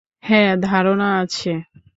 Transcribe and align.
হ্যাঁঁ, 0.23 0.53
ধারনা 0.61 1.07
আছে। 1.21 1.51